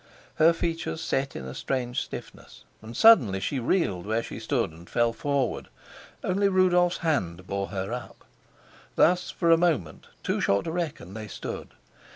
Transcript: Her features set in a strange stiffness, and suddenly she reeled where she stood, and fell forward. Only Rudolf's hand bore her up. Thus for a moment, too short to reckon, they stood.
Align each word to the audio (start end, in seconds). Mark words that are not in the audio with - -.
Her 0.37 0.51
features 0.51 0.99
set 0.99 1.35
in 1.35 1.45
a 1.45 1.53
strange 1.53 2.01
stiffness, 2.01 2.63
and 2.81 2.97
suddenly 2.97 3.39
she 3.39 3.59
reeled 3.59 4.07
where 4.07 4.23
she 4.23 4.39
stood, 4.39 4.71
and 4.71 4.89
fell 4.89 5.13
forward. 5.13 5.67
Only 6.23 6.49
Rudolf's 6.49 6.97
hand 7.05 7.45
bore 7.45 7.67
her 7.67 7.93
up. 7.93 8.25
Thus 8.95 9.29
for 9.29 9.51
a 9.51 9.57
moment, 9.57 10.07
too 10.23 10.41
short 10.41 10.65
to 10.65 10.71
reckon, 10.71 11.13
they 11.13 11.27
stood. 11.27 11.73